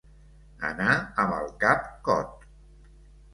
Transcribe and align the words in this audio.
Anar 0.69 0.95
amb 1.25 1.35
el 1.41 1.51
cap 1.65 1.85
cot. 2.09 2.49